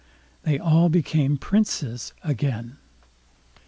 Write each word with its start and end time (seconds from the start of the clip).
they 0.41 0.57
all 0.57 0.89
became 0.89 1.37
Princes 1.37 2.11
again. 2.23 2.77